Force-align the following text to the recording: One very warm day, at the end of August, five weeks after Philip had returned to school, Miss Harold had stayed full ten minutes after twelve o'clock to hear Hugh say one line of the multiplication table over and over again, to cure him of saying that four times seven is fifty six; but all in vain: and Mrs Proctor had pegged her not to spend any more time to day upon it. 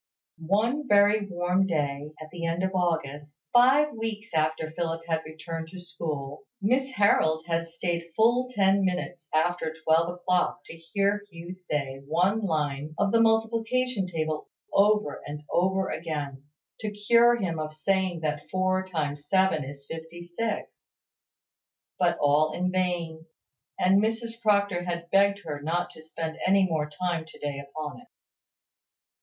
One 0.47 0.87
very 0.87 1.27
warm 1.27 1.67
day, 1.67 2.11
at 2.19 2.31
the 2.31 2.43
end 2.43 2.63
of 2.63 2.73
August, 2.73 3.37
five 3.53 3.93
weeks 3.93 4.33
after 4.33 4.71
Philip 4.71 5.03
had 5.07 5.21
returned 5.23 5.67
to 5.67 5.79
school, 5.79 6.45
Miss 6.59 6.89
Harold 6.93 7.45
had 7.45 7.67
stayed 7.67 8.09
full 8.15 8.49
ten 8.49 8.83
minutes 8.83 9.27
after 9.31 9.75
twelve 9.83 10.11
o'clock 10.11 10.61
to 10.65 10.75
hear 10.75 11.23
Hugh 11.29 11.53
say 11.53 12.01
one 12.07 12.39
line 12.43 12.95
of 12.97 13.11
the 13.11 13.21
multiplication 13.21 14.07
table 14.07 14.47
over 14.73 15.21
and 15.27 15.43
over 15.51 15.89
again, 15.89 16.45
to 16.79 16.89
cure 16.89 17.35
him 17.35 17.59
of 17.59 17.75
saying 17.75 18.21
that 18.21 18.49
four 18.49 18.83
times 18.87 19.27
seven 19.27 19.63
is 19.63 19.85
fifty 19.85 20.23
six; 20.23 20.83
but 21.99 22.17
all 22.17 22.53
in 22.53 22.71
vain: 22.71 23.27
and 23.79 24.01
Mrs 24.01 24.41
Proctor 24.41 24.83
had 24.83 25.11
pegged 25.11 25.41
her 25.43 25.61
not 25.61 25.91
to 25.91 26.01
spend 26.01 26.39
any 26.43 26.65
more 26.65 26.89
time 26.89 27.23
to 27.25 27.37
day 27.37 27.59
upon 27.59 28.01
it. 28.01 28.07